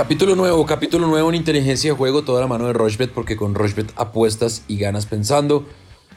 Capítulo 0.00 0.34
nuevo, 0.34 0.64
capítulo 0.64 1.06
nuevo 1.06 1.28
en 1.28 1.34
inteligencia 1.34 1.90
de 1.90 1.96
juego, 1.96 2.22
toda 2.22 2.40
la 2.40 2.46
mano 2.46 2.66
de 2.66 2.72
Rochbet, 2.72 3.12
porque 3.12 3.36
con 3.36 3.54
Rochbet 3.54 3.92
apuestas 3.96 4.64
y 4.66 4.78
ganas 4.78 5.04
pensando. 5.04 5.66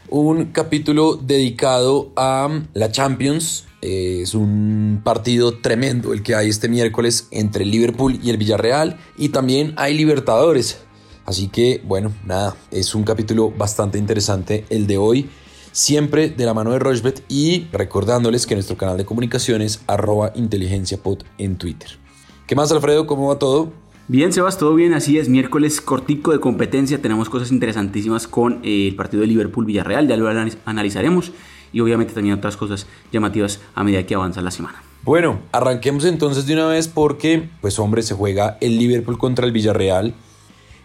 Un 0.08 0.54
capítulo 0.54 1.18
dedicado 1.18 2.10
a 2.16 2.62
la 2.74 2.92
Champions. 2.94 3.66
Eh, 3.82 4.22
es 4.22 4.36
un 4.36 5.02
partido 5.04 5.60
tremendo 5.60 6.14
el 6.14 6.24
que 6.24 6.34
hay 6.34 6.48
este 6.48 6.70
miércoles 6.70 7.28
entre 7.32 7.66
el 7.66 7.72
Liverpool 7.72 8.22
y 8.24 8.30
el 8.30 8.38
Villarreal. 8.38 9.02
Y 9.18 9.30
también 9.30 9.74
hay 9.76 9.96
Libertadores. 9.96 10.78
Así 11.26 11.50
que, 11.50 11.82
bueno, 11.84 12.14
nada, 12.24 12.56
es 12.72 12.96
un 12.96 13.04
capítulo 13.04 13.52
bastante 13.52 13.98
interesante 13.98 14.64
el 14.70 14.88
de 14.88 14.98
hoy. 14.98 15.30
Siempre 15.74 16.30
de 16.30 16.46
la 16.46 16.54
mano 16.54 16.72
de 16.72 16.80
Rochbet 16.80 17.26
y 17.28 17.68
recordándoles 17.74 18.48
que 18.48 18.56
nuestro 18.56 18.78
canal 18.78 18.96
de 18.96 19.04
comunicaciones 19.04 19.82
arroba 19.88 20.32
inteligenciapod 20.36 21.18
en 21.38 21.58
Twitter. 21.58 22.02
¿Qué 22.48 22.56
más, 22.56 22.72
Alfredo? 22.72 23.08
¿Cómo 23.08 23.30
va 23.30 23.40
todo? 23.40 23.83
Bien, 24.10 24.34
Sebas, 24.34 24.58
todo 24.58 24.76
bien, 24.76 24.94
así 24.94 25.18
es. 25.18 25.30
Miércoles 25.30 25.80
cortico 25.80 26.34
de 26.34 26.42
competencia, 26.42 27.02
tenemos 27.02 27.30
cosas 27.30 27.54
interesantísimas 27.54 28.28
con 28.28 28.60
eh, 28.62 28.90
el 28.90 28.96
partido 28.98 29.22
de 29.22 29.28
Liverpool-Villarreal, 29.28 30.10
ya 30.10 30.18
lo 30.18 30.28
analizaremos 30.66 31.32
y 31.72 31.80
obviamente 31.80 32.14
también 32.14 32.36
otras 32.36 32.58
cosas 32.58 32.86
llamativas 33.14 33.62
a 33.74 33.84
medida 33.86 34.06
que 34.06 34.14
avanza 34.14 34.42
la 34.42 34.52
semana. 34.52 34.84
Bueno, 35.04 35.40
arranquemos 35.54 36.04
entonces 36.04 36.46
de 36.46 36.54
una 36.54 36.68
vez 36.68 36.90
porque, 36.90 37.48
pues 37.62 37.80
hombre, 37.80 38.04
se 38.04 38.14
juega 38.14 38.58
el 38.60 38.78
Liverpool 38.78 39.18
contra 39.18 39.46
el 39.46 39.54
Villarreal. 39.54 40.14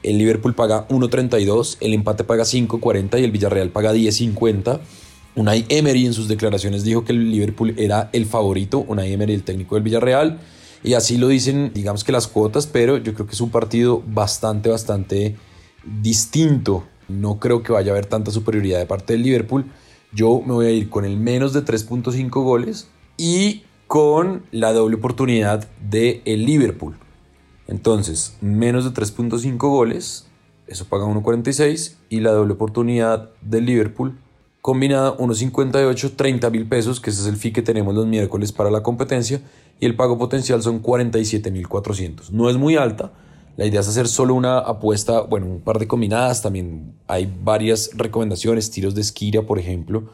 El 0.05 0.19
Liverpool 0.19 0.55
paga 0.55 0.87
1.32, 0.87 1.79
el 1.81 1.95
empate 1.95 2.23
paga 2.23 2.45
5.40 2.45 3.21
y 3.21 3.25
el 3.25 3.33
Villarreal 3.33 3.71
paga 3.71 3.93
10.50. 3.95 4.79
Unai 5.35 5.67
Emery 5.69 6.07
en 6.07 6.15
sus 6.15 6.29
declaraciones 6.29 6.85
dijo 6.85 7.05
que 7.05 7.11
el 7.11 7.33
Liverpool 7.33 7.75
era 7.79 8.11
el 8.13 8.27
favorito, 8.27 8.79
Unai 8.79 9.13
Emery 9.13 9.35
el 9.35 9.43
técnico 9.43 9.75
del 9.75 9.83
Villarreal 9.83 10.39
y 10.83 10.95
así 10.95 11.19
lo 11.19 11.29
dicen, 11.29 11.73
digamos 11.75 12.05
que 12.05 12.13
las 12.13 12.27
cuotas, 12.29 12.67
pero 12.67 12.99
yo 12.99 13.15
creo 13.15 13.27
que 13.27 13.35
es 13.35 13.41
un 13.41 13.51
partido 13.51 14.03
bastante, 14.07 14.69
bastante 14.69 15.37
distinto. 16.01 16.85
No 17.09 17.39
creo 17.39 17.63
que 17.63 17.73
vaya 17.73 17.93
a 17.93 17.95
haber 17.95 18.07
tanta 18.07 18.31
superioridad 18.31 18.79
de 18.79 18.87
parte 18.87 19.15
del 19.15 19.23
Liverpool. 19.23 19.67
Yo 20.13 20.41
me 20.41 20.53
voy 20.55 20.67
a 20.67 20.71
ir 20.71 20.89
con 20.89 21.05
el 21.05 21.17
menos 21.17 21.53
de 21.53 21.65
3.5 21.65 22.29
goles 22.43 22.89
y 23.17 23.65
con 23.87 24.45
la 24.53 24.73
doble 24.73 24.97
oportunidad 24.97 25.69
de 25.81 26.23
Liverpool. 26.25 26.97
Entonces, 27.67 28.37
menos 28.41 28.85
de 28.85 28.91
3.5 28.91 29.57
goles, 29.59 30.27
eso 30.67 30.85
paga 30.85 31.07
1.46 31.07 31.97
y 32.09 32.21
la 32.21 32.33
doble 32.33 32.55
oportunidad 32.55 33.31
del 33.43 33.67
Liverpool 33.67 34.19
combinada 34.69 35.17
1.58, 35.17 36.13
30 36.15 36.51
mil 36.51 36.69
pesos, 36.69 37.01
que 37.01 37.09
ese 37.09 37.23
es 37.23 37.27
el 37.27 37.37
fee 37.37 37.55
que 37.55 37.63
tenemos 37.63 37.95
los 37.95 38.07
miércoles 38.07 38.53
para 38.53 38.71
la 38.71 38.83
competencia 38.83 39.41
y 39.81 39.87
el 39.87 39.97
pago 39.97 40.19
potencial 40.19 40.63
son 40.63 40.83
47.400. 40.83 42.29
No 42.33 42.51
es 42.51 42.59
muy 42.59 42.77
alta. 42.77 43.11
La 43.57 43.65
idea 43.65 43.81
es 43.81 43.89
hacer 43.89 44.07
solo 44.09 44.35
una 44.35 44.59
apuesta, 44.59 45.23
bueno, 45.23 45.47
un 45.47 45.63
par 45.63 45.79
de 45.79 45.89
combinadas. 45.89 46.43
También 46.43 46.93
hay 47.07 47.35
varias 47.43 47.93
recomendaciones, 47.95 48.71
tiros 48.71 48.95
de 48.95 49.01
esquina, 49.01 49.41
por 49.41 49.59
ejemplo. 49.59 50.11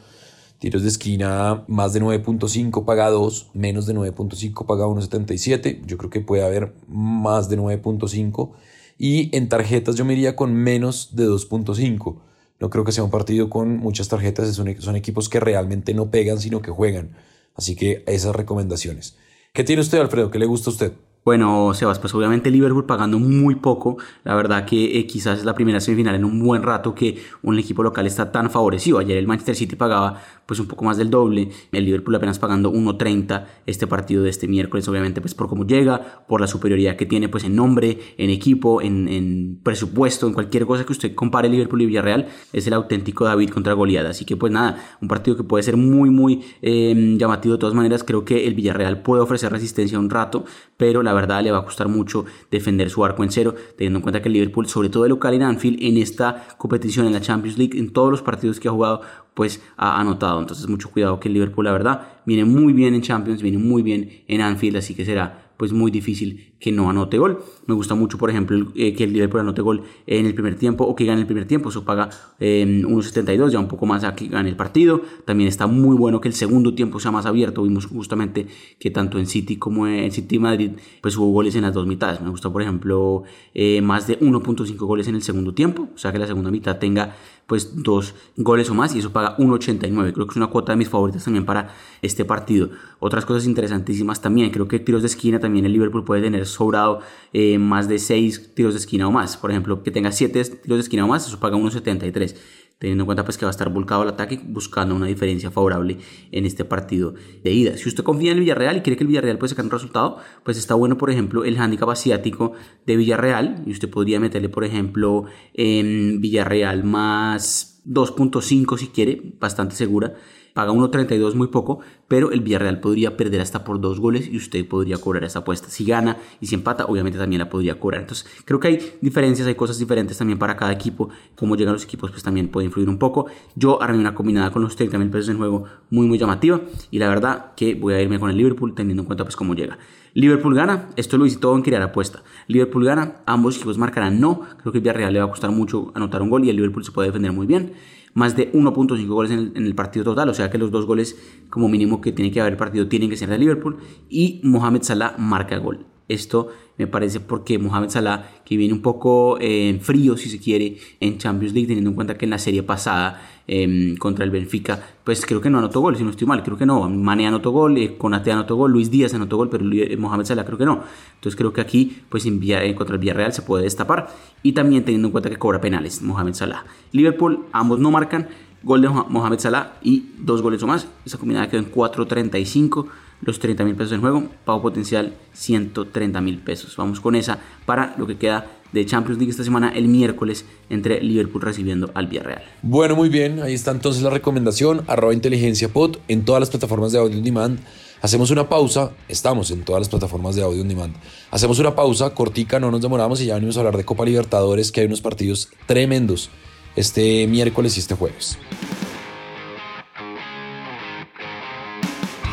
Tiros 0.59 0.83
de 0.83 0.87
esquina 0.87 1.65
más 1.67 1.91
de 1.91 2.01
9.5 2.01 2.85
paga 2.85 3.09
2, 3.09 3.49
menos 3.55 3.85
de 3.87 3.93
9.5 3.93 4.65
paga 4.65 4.85
1.77. 4.85 5.81
Yo 5.85 5.97
creo 5.97 6.09
que 6.09 6.21
puede 6.21 6.45
haber 6.45 6.73
más 6.87 7.49
de 7.49 7.57
9.5. 7.59 8.51
Y 8.97 9.35
en 9.35 9.49
tarjetas 9.49 9.95
yo 9.95 10.05
me 10.05 10.13
iría 10.13 10.37
con 10.37 10.53
menos 10.53 11.13
de 11.13 11.27
2.5. 11.27 12.19
No 12.59 12.69
creo 12.69 12.83
que 12.85 12.91
sea 12.91 13.03
un 13.03 13.11
partido 13.11 13.49
con 13.49 13.77
muchas 13.77 14.07
tarjetas, 14.07 14.53
son, 14.55 14.81
son 14.81 14.95
equipos 14.95 15.29
que 15.29 15.39
realmente 15.39 15.93
no 15.93 16.09
pegan, 16.09 16.39
sino 16.39 16.61
que 16.61 16.71
juegan. 16.71 17.15
Así 17.55 17.75
que 17.75 18.03
esas 18.07 18.35
recomendaciones. 18.35 19.17
¿Qué 19.53 19.63
tiene 19.63 19.81
usted, 19.81 19.99
Alfredo? 19.99 20.31
¿Qué 20.31 20.39
le 20.39 20.45
gusta 20.45 20.69
a 20.69 20.73
usted? 20.73 20.93
Bueno, 21.25 21.73
Sebas, 21.73 21.97
pues 21.97 22.13
obviamente 22.13 22.51
Liverpool 22.51 22.85
pagando 22.85 23.17
muy 23.17 23.55
poco. 23.55 23.97
La 24.23 24.35
verdad 24.35 24.63
que 24.63 24.99
eh, 24.99 25.07
quizás 25.07 25.39
es 25.39 25.45
la 25.45 25.55
primera 25.55 25.79
semifinal 25.79 26.13
en 26.13 26.23
un 26.23 26.39
buen 26.39 26.61
rato 26.61 26.93
que 26.93 27.17
un 27.41 27.57
equipo 27.57 27.81
local 27.81 28.05
está 28.05 28.31
tan 28.31 28.51
favorecido. 28.51 28.99
Ayer 28.99 29.17
el 29.17 29.25
Manchester 29.25 29.55
City 29.55 29.75
pagaba 29.75 30.21
pues 30.45 30.59
un 30.59 30.67
poco 30.67 30.85
más 30.85 30.97
del 30.97 31.09
doble. 31.09 31.49
El 31.71 31.85
Liverpool 31.85 32.13
apenas 32.13 32.37
pagando 32.37 32.71
1.30 32.71 33.43
este 33.65 33.87
partido 33.87 34.21
de 34.21 34.29
este 34.29 34.47
miércoles, 34.47 34.87
obviamente 34.87 35.19
pues 35.19 35.33
por 35.33 35.49
cómo 35.49 35.65
llega, 35.65 36.23
por 36.27 36.41
la 36.41 36.45
superioridad 36.45 36.95
que 36.95 37.07
tiene 37.07 37.27
pues 37.27 37.43
en 37.43 37.55
nombre, 37.55 37.97
en 38.19 38.29
equipo, 38.29 38.83
en, 38.83 39.59
presupuesto, 39.63 40.27
en 40.27 40.33
cualquier 40.33 40.67
cosa 40.67 40.85
que 40.85 40.91
usted 40.91 41.15
compare 41.15 41.49
Liverpool 41.49 41.81
y 41.81 41.85
Villarreal, 41.87 42.27
es 42.53 42.67
el 42.67 42.73
auténtico 42.73 43.25
David 43.25 43.49
contra 43.49 43.73
Goliath. 43.73 44.05
Así 44.05 44.25
que 44.25 44.37
pues 44.37 44.53
nada, 44.53 44.97
un 45.01 45.07
partido 45.07 45.35
que 45.35 45.43
puede 45.43 45.63
ser 45.63 45.75
muy 45.75 46.11
muy 46.11 46.45
em, 46.61 47.17
llamativo 47.17 47.55
de 47.55 47.59
todas 47.59 47.73
maneras. 47.73 48.03
Creo 48.03 48.23
que 48.25 48.45
el 48.45 48.53
Villarreal 48.53 49.01
puede 49.01 49.23
ofrecer 49.23 49.51
resistencia 49.51 49.97
un 49.97 50.11
rato, 50.11 50.45
pero 50.77 51.01
la 51.01 51.14
verdad 51.15 51.41
le 51.41 51.51
va 51.51 51.59
a 51.59 51.65
costar 51.65 51.87
mucho 51.87 52.25
defender 52.51 52.89
su 52.89 53.03
arco 53.03 53.23
en 53.23 53.31
cero, 53.31 53.55
teniendo 53.77 53.97
en 53.97 54.03
cuenta 54.03 54.21
que 54.21 54.29
el 54.29 54.33
Liverpool, 54.33 54.67
sobre 54.67 54.89
todo 54.89 55.03
de 55.03 55.09
local 55.09 55.33
en 55.33 55.41
Anfield, 55.41 55.79
en 55.81 55.97
esta 55.97 56.45
competición 56.57 57.07
en 57.07 57.13
la 57.13 57.21
Champions 57.21 57.57
League, 57.57 57.77
en 57.79 57.91
todos 57.91 58.11
los 58.11 58.21
partidos 58.21 58.59
que 58.59 58.67
ha 58.67 58.71
jugado, 58.71 59.01
pues 59.33 59.61
ha 59.77 59.99
anotado. 59.99 60.39
Entonces 60.39 60.67
mucho 60.67 60.91
cuidado 60.91 61.19
que 61.19 61.27
el 61.27 61.33
Liverpool, 61.33 61.65
la 61.65 61.71
verdad, 61.71 62.07
viene 62.25 62.45
muy 62.45 62.73
bien 62.73 62.93
en 62.93 63.01
Champions, 63.01 63.41
viene 63.41 63.57
muy 63.57 63.81
bien 63.81 64.23
en 64.27 64.41
Anfield, 64.41 64.77
así 64.77 64.93
que 64.93 65.05
será 65.05 65.44
pues 65.57 65.71
muy 65.71 65.91
difícil 65.91 66.53
que 66.59 66.71
no 66.71 66.89
anote 66.89 67.17
gol. 67.17 67.43
Me 67.67 67.73
gusta 67.73 67.95
mucho, 67.95 68.17
por 68.17 68.29
ejemplo, 68.29 68.71
eh, 68.75 68.93
que 68.93 69.03
el 69.03 69.13
Liverpool 69.13 69.41
anote 69.41 69.61
gol 69.61 69.83
en 70.07 70.25
el 70.25 70.33
primer 70.33 70.55
tiempo 70.55 70.83
o 70.83 70.95
que 70.95 71.05
gane 71.05 71.21
el 71.21 71.27
primer 71.27 71.45
tiempo. 71.45 71.69
Eso 71.69 71.85
paga 71.85 72.09
1.72, 72.39 73.49
ya 73.51 73.59
un 73.59 73.67
poco 73.67 73.85
más 73.85 74.03
a 74.03 74.15
que 74.15 74.27
gane 74.27 74.49
el 74.49 74.55
partido. 74.55 75.01
También 75.25 75.47
está 75.47 75.67
muy 75.67 75.95
bueno 75.95 76.21
que 76.21 76.27
el 76.27 76.33
segundo 76.33 76.73
tiempo 76.73 76.99
sea 76.99 77.11
más 77.11 77.25
abierto. 77.25 77.63
Vimos 77.63 77.85
justamente 77.85 78.47
que 78.79 78.91
tanto 78.91 79.19
en 79.19 79.27
City 79.27 79.57
como 79.57 79.87
en 79.87 80.11
City 80.11 80.39
Madrid 80.39 80.71
pues 81.01 81.17
hubo 81.17 81.31
goles 81.31 81.55
en 81.55 81.63
las 81.63 81.73
dos 81.73 81.87
mitades. 81.87 82.21
Me 82.21 82.29
gusta, 82.29 82.51
por 82.51 82.61
ejemplo, 82.61 83.23
eh, 83.53 83.81
más 83.81 84.07
de 84.07 84.19
1.5 84.19 84.77
goles 84.77 85.07
en 85.07 85.15
el 85.15 85.21
segundo 85.21 85.53
tiempo. 85.53 85.89
O 85.93 85.97
sea 85.97 86.11
que 86.11 86.19
la 86.19 86.27
segunda 86.27 86.51
mitad 86.51 86.77
tenga 86.77 87.15
pues 87.47 87.83
dos 87.83 88.15
goles 88.37 88.69
o 88.69 88.73
más 88.73 88.95
y 88.95 88.99
eso 88.99 89.11
paga 89.11 89.37
1.89. 89.37 90.13
Creo 90.13 90.25
que 90.25 90.31
es 90.31 90.37
una 90.37 90.47
cuota 90.47 90.71
de 90.71 90.77
mis 90.77 90.89
favoritas 90.89 91.23
también 91.23 91.45
para 91.45 91.75
este 92.01 92.25
partido. 92.25 92.69
Otras 92.99 93.25
cosas 93.25 93.45
interesantísimas 93.45 94.21
también. 94.21 94.49
Creo 94.51 94.67
que 94.67 94.79
tiros 94.79 95.01
de 95.01 95.07
esquina 95.07 95.39
también 95.39 95.65
el 95.65 95.73
Liverpool 95.73 96.03
puede 96.03 96.21
tener 96.21 96.45
sobrado 96.47 97.01
eh, 97.33 97.57
más 97.57 97.87
de 97.87 97.99
6 97.99 98.55
tiros 98.55 98.73
de 98.73 98.79
esquina 98.79 99.07
o 99.07 99.11
más. 99.11 99.37
Por 99.37 99.51
ejemplo, 99.51 99.83
que 99.83 99.91
tenga 99.91 100.11
7 100.11 100.43
tiros 100.63 100.77
de 100.77 100.81
esquina 100.81 101.05
o 101.05 101.07
más, 101.07 101.27
eso 101.27 101.39
paga 101.39 101.57
1.73 101.57 102.35
teniendo 102.79 103.03
en 103.03 103.05
cuenta 103.05 103.23
pues 103.23 103.37
que 103.37 103.45
va 103.45 103.49
a 103.49 103.51
estar 103.51 103.69
volcado 103.69 104.01
al 104.01 104.09
ataque 104.09 104.39
buscando 104.43 104.95
una 104.95 105.07
diferencia 105.07 105.51
favorable 105.51 105.97
en 106.31 106.45
este 106.45 106.65
partido 106.65 107.13
de 107.43 107.51
ida. 107.51 107.77
Si 107.77 107.87
usted 107.87 108.03
confía 108.03 108.31
en 108.31 108.37
el 108.37 108.43
Villarreal 108.43 108.77
y 108.77 108.81
quiere 108.81 108.97
que 108.97 109.03
el 109.03 109.07
Villarreal 109.07 109.37
pueda 109.37 109.49
sacar 109.49 109.65
un 109.65 109.71
resultado, 109.71 110.17
pues 110.43 110.57
está 110.57 110.75
bueno 110.75 110.97
por 110.97 111.09
ejemplo 111.09 111.45
el 111.45 111.57
handicap 111.57 111.89
asiático 111.89 112.53
de 112.85 112.95
Villarreal 112.97 113.63
y 113.65 113.71
usted 113.71 113.89
podría 113.89 114.19
meterle 114.19 114.49
por 114.49 114.63
ejemplo 114.63 115.25
en 115.53 116.21
Villarreal 116.21 116.83
más 116.83 117.81
2.5 117.85 118.77
si 118.77 118.87
quiere, 118.87 119.21
bastante 119.39 119.75
segura 119.75 120.15
paga 120.55 120.71
1.32 120.71 121.35
muy 121.35 121.47
poco, 121.47 121.81
pero 122.07 122.31
el 122.31 122.39
Villarreal 122.39 122.79
podría 122.79 123.17
perder 123.17 123.41
hasta 123.41 123.65
por 123.65 123.81
dos 123.81 123.99
goles 123.99 124.29
y 124.31 124.37
usted 124.37 124.65
podría 124.65 124.97
cobrar 124.97 125.25
esa 125.25 125.39
apuesta. 125.39 125.69
Si 125.69 125.83
gana 125.83 126.15
y 126.39 126.47
si 126.47 126.55
empata, 126.55 126.85
obviamente 126.85 127.19
también 127.19 127.39
la 127.39 127.49
podría 127.49 127.77
cobrar. 127.77 127.99
Entonces, 127.99 128.25
creo 128.45 128.61
que 128.61 128.69
hay 128.69 128.93
diferencias, 129.01 129.49
hay 129.49 129.55
cosas 129.55 129.77
diferentes 129.79 130.17
también 130.17 130.39
para 130.39 130.55
cada 130.55 130.71
equipo. 130.71 131.09
Cómo 131.35 131.57
llegan 131.57 131.73
los 131.73 131.83
equipos, 131.83 132.09
pues 132.09 132.23
también 132.23 132.47
puede 132.47 132.67
influir 132.67 132.87
un 132.87 132.97
poco. 132.97 133.25
Yo 133.55 133.83
armé 133.83 133.99
una 133.99 134.15
combinada 134.15 134.49
con 134.51 134.61
los 134.61 134.77
30 134.77 134.97
mil 134.97 135.09
pesos 135.09 135.27
en 135.27 135.39
juego 135.39 135.65
muy, 135.89 136.07
muy 136.07 136.17
llamativa 136.17 136.61
y 136.89 136.99
la 136.99 137.09
verdad 137.09 137.53
que 137.57 137.75
voy 137.75 137.93
a 137.93 138.01
irme 138.01 138.17
con 138.17 138.29
el 138.29 138.37
Liverpool 138.37 138.73
teniendo 138.73 139.03
en 139.03 139.07
cuenta 139.07 139.25
pues 139.25 139.35
cómo 139.35 139.55
llega. 139.55 139.77
Liverpool 140.13 140.55
gana, 140.55 140.87
esto 140.95 141.17
lo 141.17 141.25
hice 141.25 141.37
todo 141.37 141.57
en 141.57 141.63
crear 141.63 141.81
apuesta. 141.81 142.23
Liverpool 142.47 142.85
gana, 142.85 143.17
ambos 143.25 143.57
equipos 143.57 143.77
marcarán 143.77 144.21
no. 144.21 144.39
Creo 144.61 144.71
que 144.71 144.77
el 144.77 144.83
Villarreal 144.83 145.11
le 145.11 145.19
va 145.19 145.25
a 145.25 145.29
costar 145.29 145.51
mucho 145.51 145.91
anotar 145.95 146.21
un 146.21 146.29
gol 146.29 146.45
y 146.45 146.49
el 146.49 146.55
Liverpool 146.55 146.85
se 146.85 146.93
puede 146.93 147.09
defender 147.09 147.33
muy 147.33 147.45
bien 147.45 147.73
más 148.15 148.35
de 148.35 148.51
1.5 148.53 149.07
goles 149.07 149.31
en 149.31 149.55
el, 149.55 149.75
partido 149.75 150.05
total, 150.05 150.29
o 150.29 150.33
sea 150.33 150.49
que 150.49 150.57
los 150.57 150.71
dos 150.71 150.85
goles 150.87 151.15
como 151.49 151.67
mínimo 151.67 152.01
que 152.01 152.13
tiene 152.13 152.31
que 152.31 152.41
haber 152.41 152.53
el 152.53 152.57
partido 152.57 152.87
tienen 152.87 153.09
que 153.09 153.17
ser 153.17 153.29
de 153.29 153.37
Liverpool 153.37 153.77
y 154.09 154.39
Mohamed 154.43 154.81
Salah 154.83 155.15
marca 155.19 155.57
gol. 155.57 155.85
Esto 156.07 156.49
me 156.77 156.87
parece 156.87 157.19
porque 157.19 157.57
Mohamed 157.57 157.89
Salah, 157.89 158.29
que 158.43 158.57
viene 158.57 158.73
un 158.73 158.81
poco 158.81 159.37
en 159.39 159.79
frío, 159.79 160.17
si 160.17 160.29
se 160.29 160.39
quiere, 160.39 160.77
en 160.99 161.17
Champions 161.17 161.53
League, 161.53 161.67
teniendo 161.67 161.89
en 161.89 161.95
cuenta 161.95 162.17
que 162.17 162.25
en 162.25 162.31
la 162.31 162.37
serie 162.37 162.63
pasada 162.63 163.21
em, 163.47 163.95
contra 163.95 164.25
el 164.25 164.31
Benfica, 164.31 164.83
pues 165.03 165.25
creo 165.25 165.39
que 165.39 165.49
no 165.49 165.57
anotó 165.57 165.79
gol, 165.79 165.95
si 165.95 166.03
no 166.03 166.09
estoy 166.09 166.27
mal, 166.27 166.43
creo 166.43 166.57
que 166.57 166.65
no. 166.65 166.89
Mane 166.89 167.27
anotó 167.27 167.51
gol, 167.51 167.77
eh, 167.77 167.97
anotó 168.01 168.55
gol, 168.55 168.71
Luis 168.71 168.91
Díaz 168.91 169.13
anotó 169.13 169.37
gol, 169.37 169.49
pero 169.49 169.65
eh, 169.71 169.95
Mohamed 169.97 170.25
Salah 170.25 170.45
creo 170.45 170.57
que 170.57 170.65
no. 170.65 170.83
Entonces 171.15 171.35
creo 171.35 171.53
que 171.53 171.61
aquí, 171.61 172.03
pues 172.09 172.25
en 172.25 172.39
eh, 172.43 172.75
contra 172.75 172.95
el 172.95 172.99
Villarreal 172.99 173.33
se 173.33 173.41
puede 173.41 173.63
destapar. 173.63 174.09
Y 174.43 174.51
también 174.51 174.83
teniendo 174.83 175.07
en 175.07 175.11
cuenta 175.11 175.29
que 175.29 175.37
cobra 175.37 175.61
penales 175.61 176.01
Mohamed 176.01 176.33
Salah. 176.33 176.65
Liverpool, 176.91 177.45
ambos 177.51 177.79
no 177.79 177.89
marcan. 177.89 178.27
Gol 178.63 178.81
de 178.81 178.89
Mohamed 178.89 179.39
Salah 179.39 179.73
y 179.83 180.09
dos 180.17 180.41
goles 180.41 180.61
o 180.63 180.67
más. 180.67 180.87
Esa 181.05 181.19
combinada 181.19 181.47
quedó 181.47 181.61
en 181.61 181.71
4.35 181.71 182.87
los 183.21 183.39
30 183.39 183.63
mil 183.63 183.75
pesos 183.75 183.93
en 183.93 184.01
juego, 184.01 184.27
pago 184.45 184.61
potencial 184.61 185.15
130 185.33 186.21
mil 186.21 186.39
pesos. 186.39 186.75
Vamos 186.77 186.99
con 186.99 187.15
esa 187.15 187.39
para 187.65 187.95
lo 187.97 188.07
que 188.07 188.17
queda 188.17 188.47
de 188.71 188.85
Champions 188.85 189.17
League 189.17 189.31
esta 189.31 189.43
semana 189.43 189.69
el 189.69 189.87
miércoles 189.87 190.45
entre 190.69 191.01
Liverpool 191.01 191.41
recibiendo 191.41 191.91
al 191.93 192.07
Villarreal. 192.07 192.43
Bueno, 192.61 192.95
muy 192.95 193.09
bien, 193.09 193.41
ahí 193.41 193.53
está 193.53 193.71
entonces 193.71 194.03
la 194.03 194.09
recomendación, 194.09 194.83
arroba 194.87 195.13
inteligencia 195.13 195.69
pod 195.69 195.97
en 196.07 196.25
todas 196.25 196.41
las 196.41 196.49
plataformas 196.49 196.91
de 196.91 196.99
audio 196.99 197.17
on 197.17 197.23
demand 197.23 197.59
Hacemos 198.01 198.29
una 198.29 198.47
pausa, 198.47 198.91
estamos 199.07 199.49
en 199.49 199.63
todas 199.63 199.79
las 199.79 199.89
plataformas 199.89 200.35
de 200.35 200.43
audio 200.43 200.61
on 200.61 200.67
demand. 200.67 200.95
Hacemos 201.31 201.57
una 201.57 201.75
pausa 201.75 202.11
cortica, 202.11 202.59
no 202.59 202.69
nos 202.69 202.81
demoramos 202.81 203.19
y 203.21 203.25
ya 203.25 203.33
venimos 203.33 203.57
a 203.57 203.61
hablar 203.61 203.77
de 203.77 203.85
Copa 203.85 204.05
Libertadores, 204.05 204.71
que 204.71 204.81
hay 204.81 204.87
unos 204.87 205.01
partidos 205.01 205.49
tremendos 205.65 206.29
este 206.75 207.25
miércoles 207.25 207.77
y 207.77 207.79
este 207.79 207.95
jueves. 207.95 208.37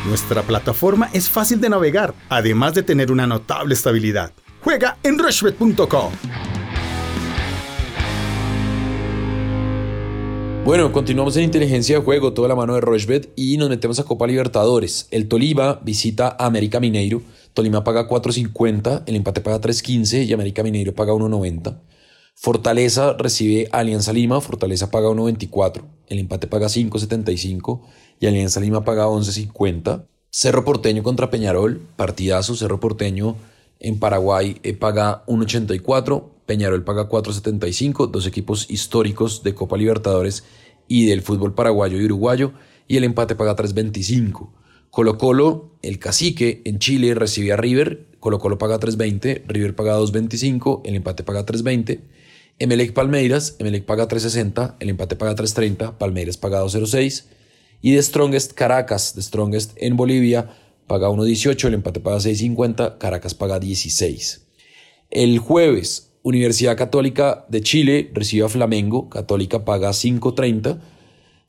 Nuestra 0.05 0.43
plataforma 0.43 1.09
es 1.13 1.29
fácil 1.29 1.61
de 1.61 1.69
navegar, 1.69 2.13
además 2.29 2.73
de 2.73 2.83
tener 2.83 3.11
una 3.11 3.25
notable 3.25 3.73
estabilidad. 3.73 4.33
Juega 4.61 4.97
en 5.03 5.17
rushbet.com. 5.17 6.11
Bueno, 10.65 10.93
continuamos 10.93 11.35
en 11.35 11.43
inteligencia 11.43 11.97
de 11.97 12.05
juego, 12.05 12.31
toda 12.31 12.47
la 12.47 12.55
mano 12.55 12.75
de 12.75 12.79
Rochbet 12.79 13.33
y 13.35 13.57
nos 13.57 13.67
metemos 13.67 13.99
a 13.99 14.05
Copa 14.05 14.27
Libertadores. 14.27 15.07
El 15.11 15.27
Tolima 15.27 15.81
visita 15.83 16.37
a 16.39 16.45
América 16.45 16.79
Mineiro. 16.79 17.21
Tolima 17.53 17.83
paga 17.83 18.07
4.50, 18.07 19.03
el 19.05 19.17
empate 19.17 19.41
paga 19.41 19.59
3.15 19.59 20.25
y 20.25 20.31
América 20.31 20.63
Mineiro 20.63 20.93
paga 20.93 21.11
1.90. 21.11 21.75
Fortaleza 22.43 23.13
recibe 23.13 23.69
Alianza 23.71 24.11
Lima, 24.11 24.41
Fortaleza 24.41 24.91
paga 24.91 25.07
1.24, 25.07 25.81
el 26.07 26.19
empate 26.19 26.47
paga 26.47 26.67
5.75 26.67 27.79
y 28.19 28.27
Alianza 28.27 28.59
Lima 28.59 28.83
paga 28.83 29.07
11.50. 29.07 30.03
Cerro 30.29 30.65
Porteño 30.65 31.03
contra 31.03 31.29
Peñarol, 31.29 31.79
partidazo, 31.95 32.53
Cerro 32.57 32.81
Porteño 32.81 33.37
en 33.79 33.97
Paraguay 33.97 34.57
eh, 34.63 34.73
paga 34.73 35.23
1.84, 35.27 36.25
Peñarol 36.45 36.83
paga 36.83 37.07
4.75, 37.07 38.11
dos 38.11 38.27
equipos 38.27 38.69
históricos 38.69 39.41
de 39.43 39.55
Copa 39.55 39.77
Libertadores 39.77 40.43
y 40.89 41.05
del 41.05 41.21
fútbol 41.21 41.53
paraguayo 41.53 41.97
y 41.97 42.03
uruguayo, 42.03 42.51
y 42.89 42.97
el 42.97 43.05
empate 43.05 43.35
paga 43.35 43.55
3.25. 43.55 44.49
Colo 44.89 45.17
Colo, 45.17 45.71
el 45.81 45.97
cacique 45.97 46.61
en 46.65 46.79
Chile 46.79 47.15
recibe 47.15 47.53
a 47.53 47.55
River, 47.55 48.05
Colo 48.19 48.39
Colo 48.39 48.57
paga 48.57 48.81
3.20, 48.81 49.43
River 49.47 49.75
paga 49.77 49.97
2.25, 49.97 50.81
el 50.83 50.95
empate 50.95 51.23
paga 51.23 51.45
3.20. 51.45 52.01
Emelec 52.59 52.93
Palmeiras, 52.93 53.55
Emelec 53.59 53.85
paga 53.85 54.07
3.60, 54.07 54.75
el 54.79 54.89
empate 54.89 55.15
paga 55.15 55.35
3.30, 55.35 55.97
Palmeiras 55.97 56.37
paga 56.37 56.63
2.06. 56.63 57.25
Y 57.81 57.93
de 57.93 58.01
Strongest 58.01 58.53
Caracas, 58.53 59.15
de 59.15 59.21
Strongest 59.21 59.73
en 59.77 59.97
Bolivia, 59.97 60.49
paga 60.87 61.09
1.18, 61.09 61.67
el 61.67 61.73
empate 61.73 61.99
paga 61.99 62.17
6.50, 62.17 62.97
Caracas 62.97 63.33
paga 63.33 63.59
16. 63.59 64.47
El 65.09 65.39
jueves, 65.39 66.13
Universidad 66.21 66.77
Católica 66.77 67.45
de 67.49 67.61
Chile 67.61 68.09
recibe 68.13 68.45
a 68.45 68.49
Flamengo, 68.49 69.09
Católica 69.09 69.65
paga 69.65 69.89
5.30, 69.89 70.79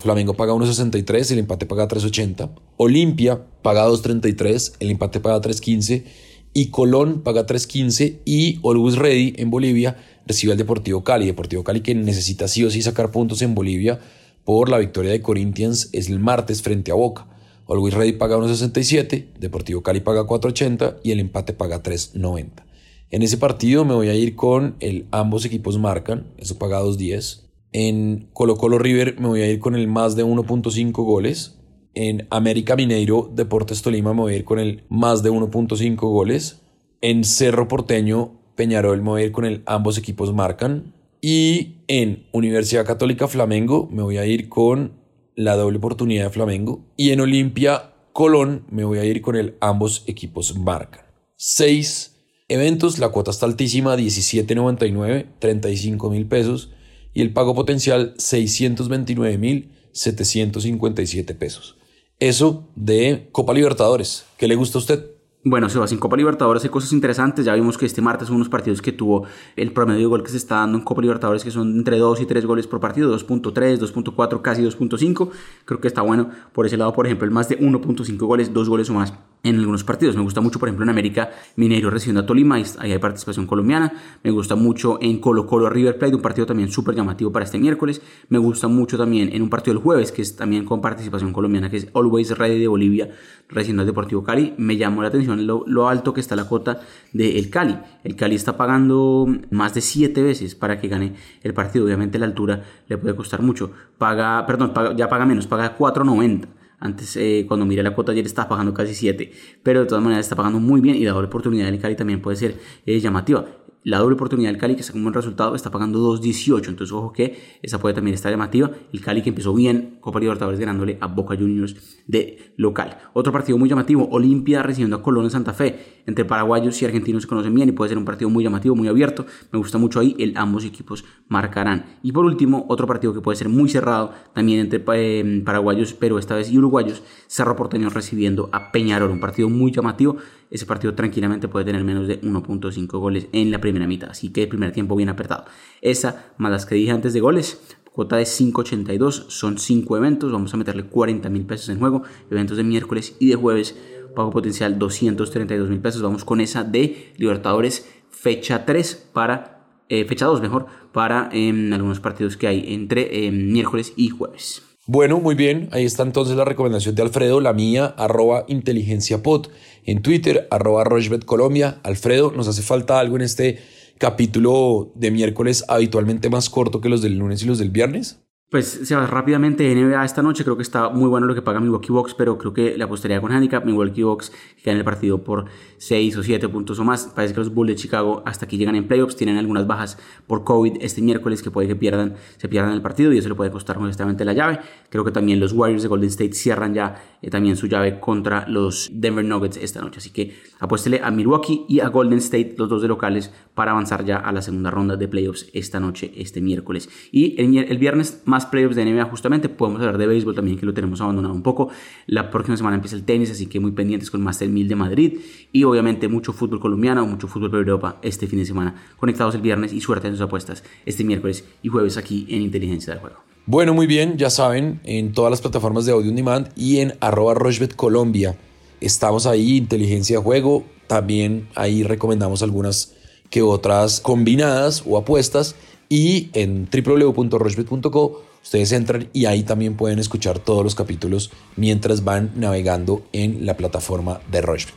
Flamengo 0.00 0.34
paga 0.34 0.52
1.63, 0.54 1.30
el 1.30 1.38
empate 1.38 1.66
paga 1.66 1.86
3.80, 1.86 2.50
Olimpia 2.76 3.40
paga 3.62 3.86
2.33, 3.86 4.74
el 4.80 4.90
empate 4.90 5.20
paga 5.20 5.40
3.15 5.40 6.04
y 6.52 6.70
Colón 6.70 7.22
paga 7.22 7.46
3.15 7.46 8.20
y 8.24 8.58
Always 8.64 8.96
Ready 8.96 9.34
en 9.36 9.50
Bolivia 9.50 9.96
recibe 10.26 10.52
al 10.52 10.58
Deportivo 10.58 11.04
Cali, 11.04 11.26
Deportivo 11.26 11.64
Cali 11.64 11.80
que 11.80 11.94
necesita 11.94 12.48
sí 12.48 12.64
o 12.64 12.70
sí 12.70 12.82
sacar 12.82 13.10
puntos 13.10 13.42
en 13.42 13.54
Bolivia 13.54 14.00
por 14.44 14.68
la 14.68 14.78
victoria 14.78 15.10
de 15.10 15.22
Corinthians 15.22 15.88
es 15.92 16.08
el 16.08 16.20
martes 16.20 16.62
frente 16.62 16.90
a 16.90 16.94
Boca. 16.94 17.26
Always 17.66 17.94
Ready 17.94 18.12
paga 18.12 18.36
1.67, 18.36 19.32
Deportivo 19.38 19.82
Cali 19.82 20.00
paga 20.00 20.26
4.80 20.26 20.98
y 21.02 21.12
el 21.12 21.20
empate 21.20 21.54
paga 21.54 21.82
3.90. 21.82 22.64
En 23.10 23.22
ese 23.22 23.38
partido 23.38 23.84
me 23.84 23.94
voy 23.94 24.08
a 24.08 24.14
ir 24.14 24.36
con 24.36 24.76
el 24.80 25.06
ambos 25.12 25.44
equipos 25.46 25.78
marcan, 25.78 26.26
eso 26.36 26.58
paga 26.58 26.82
2.10. 26.82 27.44
En 27.72 28.28
Colo 28.32 28.56
Colo 28.56 28.78
River 28.78 29.18
me 29.18 29.28
voy 29.28 29.40
a 29.40 29.50
ir 29.50 29.60
con 29.60 29.74
el 29.74 29.88
más 29.88 30.14
de 30.14 30.24
1.5 30.24 30.92
goles. 30.92 31.58
En 31.94 32.26
América 32.30 32.76
Mineiro 32.76 33.30
Deportes 33.34 33.82
Tolima 33.82 34.12
me 34.12 34.20
voy 34.20 34.34
a 34.34 34.36
ir 34.36 34.44
con 34.44 34.58
el 34.58 34.84
más 34.88 35.22
de 35.22 35.30
1.5 35.30 35.96
goles. 35.96 36.60
En 37.00 37.24
Cerro 37.24 37.66
Porteño 37.66 38.43
Peñarol 38.54 39.02
me 39.02 39.10
voy 39.10 39.22
a 39.22 39.24
ir 39.26 39.32
con 39.32 39.44
el 39.44 39.62
ambos 39.66 39.98
equipos 39.98 40.32
marcan. 40.32 40.94
Y 41.20 41.76
en 41.88 42.26
Universidad 42.32 42.84
Católica 42.84 43.28
Flamengo 43.28 43.88
me 43.90 44.02
voy 44.02 44.18
a 44.18 44.26
ir 44.26 44.48
con 44.48 44.92
la 45.34 45.56
doble 45.56 45.78
oportunidad 45.78 46.24
de 46.24 46.30
Flamengo. 46.30 46.84
Y 46.96 47.10
en 47.10 47.20
Olimpia 47.20 47.94
Colón 48.12 48.64
me 48.70 48.84
voy 48.84 48.98
a 48.98 49.04
ir 49.04 49.22
con 49.22 49.36
el 49.36 49.56
ambos 49.60 50.04
equipos 50.06 50.56
marcan. 50.56 51.02
6 51.36 52.14
Eventos, 52.48 52.98
la 52.98 53.08
cuota 53.08 53.30
está 53.30 53.46
altísima, 53.46 53.96
17.99, 53.96 55.26
35 55.38 56.10
mil 56.10 56.26
pesos. 56.26 56.70
Y 57.14 57.22
el 57.22 57.32
pago 57.32 57.54
potencial, 57.54 58.14
629 58.18 59.38
mil 59.38 59.70
757 59.92 61.34
pesos. 61.34 61.76
Eso 62.20 62.68
de 62.74 63.28
Copa 63.32 63.54
Libertadores. 63.54 64.26
¿Qué 64.36 64.46
le 64.46 64.56
gusta 64.56 64.78
a 64.78 64.80
usted? 64.80 65.13
Bueno, 65.46 65.68
Sebas, 65.68 65.92
en 65.92 65.98
Copa 65.98 66.16
Libertadores 66.16 66.64
hay 66.64 66.70
cosas 66.70 66.94
interesantes. 66.94 67.44
Ya 67.44 67.54
vimos 67.54 67.76
que 67.76 67.84
este 67.84 68.00
martes 68.00 68.28
son 68.28 68.36
unos 68.36 68.48
partidos 68.48 68.80
que 68.80 68.92
tuvo 68.92 69.26
el 69.56 69.72
promedio 69.74 70.00
de 70.00 70.06
gol 70.06 70.22
que 70.22 70.30
se 70.30 70.38
está 70.38 70.56
dando 70.56 70.78
en 70.78 70.84
Copa 70.84 71.02
Libertadores, 71.02 71.44
que 71.44 71.50
son 71.50 71.76
entre 71.76 71.98
2 71.98 72.22
y 72.22 72.26
3 72.26 72.46
goles 72.46 72.66
por 72.66 72.80
partido, 72.80 73.14
2.3, 73.14 73.78
2.4, 73.78 74.40
casi 74.40 74.62
2.5. 74.62 75.30
Creo 75.66 75.80
que 75.80 75.88
está 75.88 76.00
bueno 76.00 76.30
por 76.54 76.64
ese 76.64 76.78
lado, 76.78 76.94
por 76.94 77.04
ejemplo, 77.04 77.26
el 77.26 77.30
más 77.30 77.50
de 77.50 77.58
1.5 77.60 78.16
goles, 78.26 78.54
2 78.54 78.68
goles 78.70 78.88
o 78.88 78.94
más 78.94 79.12
en 79.44 79.58
algunos 79.60 79.84
partidos. 79.84 80.16
Me 80.16 80.22
gusta 80.22 80.40
mucho, 80.40 80.58
por 80.58 80.68
ejemplo, 80.68 80.84
en 80.84 80.90
América 80.90 81.30
Mineiro 81.56 81.90
recibiendo 81.90 82.22
a 82.22 82.26
Tolima, 82.26 82.56
ahí 82.56 82.92
hay 82.92 82.98
participación 82.98 83.46
colombiana. 83.46 83.92
Me 84.24 84.30
gusta 84.30 84.56
mucho 84.56 84.98
en 85.00 85.20
Colo 85.20 85.46
Colo 85.46 85.68
River 85.70 85.98
Plate, 85.98 86.16
un 86.16 86.22
partido 86.22 86.46
también 86.46 86.70
súper 86.70 86.96
llamativo 86.96 87.30
para 87.30 87.44
este 87.44 87.58
miércoles. 87.58 88.02
Me 88.30 88.38
gusta 88.38 88.66
mucho 88.66 88.98
también 88.98 89.30
en 89.32 89.42
un 89.42 89.50
partido 89.50 89.74
del 89.74 89.82
jueves, 89.82 90.10
que 90.10 90.22
es 90.22 90.34
también 90.34 90.64
con 90.64 90.80
participación 90.80 91.32
colombiana, 91.32 91.70
que 91.70 91.76
es 91.76 91.88
Always 91.94 92.36
Ready 92.36 92.58
de 92.58 92.68
Bolivia 92.68 93.10
recibiendo 93.48 93.82
al 93.82 93.86
Deportivo 93.86 94.24
Cali. 94.24 94.54
Me 94.56 94.76
llamó 94.76 95.02
la 95.02 95.08
atención 95.08 95.46
lo, 95.46 95.88
alto 95.88 96.14
que 96.14 96.20
está 96.20 96.34
la 96.34 96.44
cuota 96.44 96.80
del 97.12 97.50
Cali. 97.50 97.78
El 98.02 98.16
Cali 98.16 98.34
está 98.34 98.56
pagando 98.56 99.28
más 99.50 99.74
de 99.74 99.82
7 99.82 100.22
veces 100.22 100.54
para 100.54 100.80
que 100.80 100.88
gane 100.88 101.14
el 101.42 101.52
partido. 101.52 101.84
Obviamente 101.84 102.18
la 102.18 102.26
altura 102.26 102.64
le 102.88 102.96
puede 102.96 103.14
costar 103.14 103.42
mucho. 103.42 103.72
Paga, 103.98 104.46
perdón, 104.46 104.72
ya 104.96 105.08
paga 105.08 105.26
menos, 105.26 105.46
paga 105.46 105.76
4.90 105.76 106.63
antes, 106.84 107.16
eh, 107.16 107.46
cuando 107.48 107.64
miré 107.64 107.82
la 107.82 107.94
cuota 107.94 108.12
ayer, 108.12 108.26
estaba 108.26 108.46
pagando 108.46 108.74
casi 108.74 108.94
7. 108.94 109.32
Pero 109.62 109.80
de 109.80 109.86
todas 109.86 110.04
maneras 110.04 110.26
está 110.26 110.36
pagando 110.36 110.60
muy 110.60 110.82
bien 110.82 110.96
y 110.96 111.04
la 111.04 111.12
doble 111.12 111.28
oportunidad 111.28 111.64
del 111.64 111.80
Cali 111.80 111.96
también 111.96 112.20
puede 112.20 112.36
ser 112.36 112.56
eh, 112.84 113.00
llamativa. 113.00 113.46
La 113.84 113.98
doble 113.98 114.14
oportunidad 114.14 114.50
del 114.50 114.58
Cali, 114.58 114.76
que 114.76 114.82
sacó 114.82 114.96
un 114.96 115.04
buen 115.04 115.12
resultado, 115.12 115.54
está 115.54 115.70
pagando 115.70 116.00
2.18. 116.16 116.68
Entonces, 116.68 116.90
ojo 116.90 117.12
que 117.12 117.58
esa 117.60 117.78
puede 117.78 117.94
también 117.94 118.14
estar 118.14 118.32
llamativa. 118.32 118.70
El 118.94 119.02
Cali 119.02 119.20
que 119.20 119.28
empezó 119.28 119.52
bien, 119.52 119.98
Copa 120.00 120.20
Libertadores 120.20 120.58
ganándole 120.58 120.96
a 121.02 121.06
Boca 121.06 121.36
Juniors 121.36 121.76
de 122.06 122.54
local. 122.56 122.96
Otro 123.12 123.30
partido 123.30 123.58
muy 123.58 123.68
llamativo, 123.68 124.08
Olimpia 124.10 124.62
recibiendo 124.62 124.96
a 124.96 125.02
Colón 125.02 125.24
en 125.24 125.30
Santa 125.30 125.52
Fe. 125.52 126.02
Entre 126.06 126.24
paraguayos 126.24 126.80
y 126.80 126.86
argentinos 126.86 127.24
se 127.24 127.28
conocen 127.28 127.54
bien 127.54 127.68
y 127.68 127.72
puede 127.72 127.90
ser 127.90 127.98
un 127.98 128.06
partido 128.06 128.30
muy 128.30 128.42
llamativo, 128.42 128.74
muy 128.74 128.88
abierto. 128.88 129.26
Me 129.52 129.58
gusta 129.58 129.76
mucho 129.76 130.00
ahí, 130.00 130.16
el 130.18 130.32
ambos 130.38 130.64
equipos 130.64 131.04
marcarán. 131.28 131.98
Y 132.02 132.12
por 132.12 132.24
último, 132.24 132.64
otro 132.70 132.86
partido 132.86 133.12
que 133.12 133.20
puede 133.20 133.36
ser 133.36 133.50
muy 133.50 133.68
cerrado, 133.68 134.12
también 134.32 134.60
entre 134.60 134.82
eh, 134.94 135.42
paraguayos, 135.44 135.92
pero 135.92 136.18
esta 136.18 136.34
vez 136.34 136.50
y 136.50 136.56
uruguayos, 136.56 137.02
Cerro 137.26 137.54
Porteño 137.54 137.90
recibiendo 137.90 138.48
a 138.50 138.72
Peñarol. 138.72 139.10
Un 139.10 139.20
partido 139.20 139.50
muy 139.50 139.72
llamativo 139.72 140.16
ese 140.54 140.66
partido 140.66 140.94
tranquilamente 140.94 141.48
puede 141.48 141.64
tener 141.64 141.82
menos 141.82 142.06
de 142.06 142.20
1.5 142.20 142.86
goles 143.00 143.26
en 143.32 143.50
la 143.50 143.60
primera 143.60 143.73
mitad. 143.86 144.10
Así 144.10 144.30
que 144.30 144.42
el 144.42 144.48
primer 144.48 144.72
tiempo 144.72 144.96
bien 144.96 145.08
apretado. 145.08 145.44
Esa, 145.80 146.32
más 146.38 146.50
las 146.50 146.66
que 146.66 146.74
dije 146.74 146.90
antes 146.92 147.12
de 147.12 147.20
goles, 147.20 147.60
cuota 147.92 148.16
de 148.16 148.24
5.82, 148.24 149.26
son 149.28 149.58
5 149.58 149.96
eventos, 149.96 150.32
vamos 150.32 150.52
a 150.52 150.56
meterle 150.56 150.84
40 150.86 151.28
mil 151.30 151.46
pesos 151.46 151.68
en 151.68 151.78
juego, 151.78 152.02
eventos 152.30 152.56
de 152.56 152.64
miércoles 152.64 153.16
y 153.20 153.28
de 153.28 153.36
jueves, 153.36 153.76
pago 154.16 154.30
potencial 154.30 154.78
232 154.78 155.68
mil 155.68 155.80
pesos, 155.80 156.02
vamos 156.02 156.24
con 156.24 156.40
esa 156.40 156.64
de 156.64 157.12
Libertadores 157.16 157.88
fecha 158.10 158.64
3 158.64 159.10
para, 159.12 159.66
eh, 159.88 160.04
fecha 160.06 160.26
2 160.26 160.40
mejor, 160.40 160.66
para 160.92 161.28
em, 161.32 161.72
algunos 161.72 162.00
partidos 162.00 162.36
que 162.36 162.48
hay 162.48 162.72
entre 162.74 163.26
em, 163.26 163.52
miércoles 163.52 163.92
y 163.96 164.08
jueves. 164.08 164.73
Bueno, 164.86 165.18
muy 165.18 165.34
bien, 165.34 165.70
ahí 165.72 165.86
está 165.86 166.02
entonces 166.02 166.36
la 166.36 166.44
recomendación 166.44 166.94
de 166.94 167.00
Alfredo, 167.00 167.40
la 167.40 167.54
mía, 167.54 167.86
arroba 167.96 168.44
inteligenciapod, 168.48 169.46
en 169.86 170.02
Twitter, 170.02 170.46
arroba 170.50 170.84
Colombia. 171.24 171.80
Alfredo, 171.82 172.32
nos 172.32 172.48
hace 172.48 172.60
falta 172.60 173.00
algo 173.00 173.16
en 173.16 173.22
este 173.22 173.60
capítulo 173.96 174.92
de 174.94 175.10
miércoles 175.10 175.64
habitualmente 175.68 176.28
más 176.28 176.50
corto 176.50 176.82
que 176.82 176.90
los 176.90 177.00
del 177.00 177.16
lunes 177.16 177.42
y 177.42 177.46
los 177.46 177.58
del 177.58 177.70
viernes. 177.70 178.23
Pues 178.54 178.82
se 178.84 178.94
va 178.94 179.04
rápidamente 179.08 179.74
NBA 179.74 180.04
esta 180.04 180.22
noche. 180.22 180.44
Creo 180.44 180.56
que 180.56 180.62
está 180.62 180.88
muy 180.88 181.08
bueno 181.08 181.26
lo 181.26 181.34
que 181.34 181.42
paga 181.42 181.58
Milwaukee 181.58 181.90
Bucks, 181.90 182.14
pero 182.14 182.38
creo 182.38 182.54
que 182.54 182.78
la 182.78 182.84
apostaría 182.84 183.20
con 183.20 183.32
handicap. 183.32 183.64
Milwaukee 183.64 184.04
Bucks 184.04 184.30
que 184.62 184.70
en 184.70 184.76
el 184.76 184.84
partido 184.84 185.24
por 185.24 185.46
6 185.78 186.16
o 186.18 186.22
7 186.22 186.48
puntos 186.48 186.78
o 186.78 186.84
más. 186.84 187.06
Parece 187.12 187.34
que 187.34 187.40
los 187.40 187.52
Bulls 187.52 187.70
de 187.70 187.74
Chicago 187.74 188.22
hasta 188.24 188.44
aquí 188.44 188.56
llegan 188.56 188.76
en 188.76 188.86
playoffs. 188.86 189.16
Tienen 189.16 189.38
algunas 189.38 189.66
bajas 189.66 189.98
por 190.28 190.44
COVID 190.44 190.76
este 190.82 191.02
miércoles 191.02 191.42
que 191.42 191.50
puede 191.50 191.66
que 191.66 191.74
pierdan, 191.74 192.14
se 192.36 192.48
pierdan 192.48 192.74
el 192.74 192.80
partido 192.80 193.12
y 193.12 193.18
eso 193.18 193.28
le 193.28 193.34
puede 193.34 193.50
costar 193.50 193.76
honestamente 193.76 194.24
la 194.24 194.34
llave. 194.34 194.60
Creo 194.88 195.04
que 195.04 195.10
también 195.10 195.40
los 195.40 195.52
Warriors 195.52 195.82
de 195.82 195.88
Golden 195.88 196.10
State 196.10 196.34
cierran 196.34 196.74
ya 196.74 197.02
eh, 197.22 197.30
también 197.30 197.56
su 197.56 197.66
llave 197.66 197.98
contra 197.98 198.46
los 198.48 198.88
Denver 198.92 199.24
Nuggets 199.24 199.56
esta 199.56 199.80
noche. 199.80 199.98
Así 199.98 200.10
que 200.10 200.32
apuéstele 200.60 201.00
a 201.02 201.10
Milwaukee 201.10 201.64
y 201.68 201.80
a 201.80 201.88
Golden 201.88 202.18
State, 202.18 202.54
los 202.56 202.68
dos 202.68 202.82
de 202.82 202.86
locales, 202.86 203.32
para 203.54 203.72
avanzar 203.72 204.04
ya 204.04 204.18
a 204.18 204.30
la 204.30 204.42
segunda 204.42 204.70
ronda 204.70 204.94
de 204.94 205.08
playoffs 205.08 205.50
esta 205.52 205.80
noche, 205.80 206.12
este 206.16 206.40
miércoles. 206.40 206.88
Y 207.10 207.34
el, 207.42 207.58
el 207.58 207.78
viernes 207.78 208.22
más 208.26 208.43
playoffs 208.46 208.76
de 208.76 208.84
NBA 208.84 209.04
justamente, 209.04 209.48
podemos 209.48 209.80
hablar 209.80 209.98
de 209.98 210.06
béisbol 210.06 210.34
también 210.34 210.58
que 210.58 210.66
lo 210.66 210.74
tenemos 210.74 211.00
abandonado 211.00 211.34
un 211.34 211.42
poco. 211.42 211.70
La 212.06 212.30
próxima 212.30 212.56
semana 212.56 212.76
empieza 212.76 212.96
el 212.96 213.04
tenis, 213.04 213.30
así 213.30 213.46
que 213.46 213.60
muy 213.60 213.72
pendientes 213.72 214.10
con 214.10 214.22
Master 214.22 214.48
1000 214.48 214.68
de 214.68 214.76
Madrid 214.76 215.18
y 215.52 215.64
obviamente 215.64 216.08
mucho 216.08 216.32
fútbol 216.32 216.60
colombiano, 216.60 217.06
mucho 217.06 217.28
fútbol 217.28 217.50
por 217.50 217.58
Europa 217.60 217.98
este 218.02 218.26
fin 218.26 218.38
de 218.38 218.46
semana. 218.46 218.74
Conectados 218.96 219.34
el 219.34 219.40
viernes 219.40 219.72
y 219.72 219.80
suerte 219.80 220.08
en 220.08 220.14
sus 220.14 220.22
apuestas 220.22 220.64
este 220.86 221.04
miércoles 221.04 221.44
y 221.62 221.68
jueves 221.68 221.96
aquí 221.96 222.26
en 222.28 222.42
Inteligencia 222.42 222.92
del 222.92 223.00
Juego. 223.00 223.16
Bueno, 223.46 223.74
muy 223.74 223.86
bien, 223.86 224.16
ya 224.16 224.30
saben, 224.30 224.80
en 224.84 225.12
todas 225.12 225.30
las 225.30 225.42
plataformas 225.42 225.84
de 225.84 225.92
audio 225.92 226.08
on 226.08 226.16
demand 226.16 226.48
y 226.56 226.78
en 226.78 226.94
arroba 227.00 227.34
Colombia. 227.76 228.36
Estamos 228.80 229.26
ahí, 229.26 229.58
inteligencia 229.58 230.16
de 230.16 230.22
juego. 230.22 230.64
También 230.86 231.48
ahí 231.54 231.82
recomendamos 231.82 232.42
algunas 232.42 232.94
que 233.28 233.42
otras 233.42 234.00
combinadas 234.00 234.82
o 234.86 234.96
apuestas. 234.96 235.56
Y 235.88 236.30
en 236.32 236.68
www.rochebet.co 236.70 238.22
ustedes 238.44 238.70
entran 238.72 239.08
y 239.12 239.24
ahí 239.24 239.42
también 239.42 239.74
pueden 239.74 239.98
escuchar 239.98 240.38
todos 240.38 240.62
los 240.62 240.76
capítulos 240.76 241.32
mientras 241.56 242.04
van 242.04 242.30
navegando 242.36 243.02
en 243.12 243.44
la 243.46 243.56
plataforma 243.56 244.20
de 244.30 244.42
Rochebet. 244.42 244.74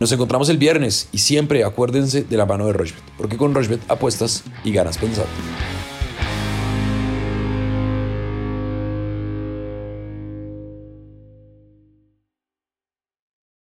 Nos 0.00 0.10
encontramos 0.10 0.48
el 0.48 0.56
viernes 0.56 1.08
y 1.12 1.18
siempre 1.18 1.62
acuérdense 1.62 2.24
de 2.24 2.36
la 2.36 2.46
mano 2.46 2.66
de 2.66 2.72
Rochebet, 2.72 3.04
porque 3.18 3.36
con 3.36 3.54
Rochebet 3.54 3.82
apuestas 3.88 4.42
y 4.64 4.72
ganas 4.72 4.96
pensando. 4.98 5.28